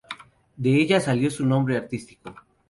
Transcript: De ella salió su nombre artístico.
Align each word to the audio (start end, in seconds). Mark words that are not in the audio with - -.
De 0.57 0.81
ella 0.81 0.99
salió 0.99 1.29
su 1.29 1.45
nombre 1.45 1.77
artístico. 1.77 2.33